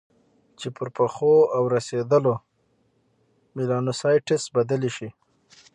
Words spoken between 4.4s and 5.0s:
بدلې